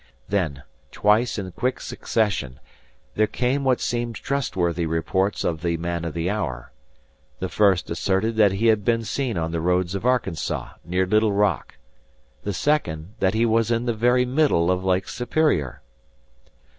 Then, 0.29 0.63
twice 0.89 1.37
in 1.37 1.51
quick 1.51 1.79
succession, 1.79 2.59
there 3.13 3.27
came 3.27 3.63
what 3.63 3.79
seemed 3.79 4.15
trustworthy 4.15 4.87
reports 4.87 5.43
of 5.43 5.61
the 5.61 5.77
"man 5.77 6.05
of 6.05 6.15
the 6.15 6.27
hour." 6.27 6.71
The 7.37 7.49
first 7.49 7.87
asserted 7.91 8.35
that 8.35 8.53
he 8.53 8.65
had 8.65 8.83
been 8.83 9.03
seen 9.03 9.37
on 9.37 9.51
the 9.51 9.61
roads 9.61 9.93
of 9.93 10.03
Arkansas, 10.03 10.69
near 10.83 11.05
Little 11.05 11.33
Rock. 11.33 11.75
The 12.41 12.53
second, 12.53 13.13
that 13.19 13.35
he 13.35 13.45
was 13.45 13.69
in 13.69 13.85
the 13.85 13.93
very 13.93 14.25
middle 14.25 14.71
of 14.71 14.83
Lake 14.83 15.07
Superior. 15.07 15.83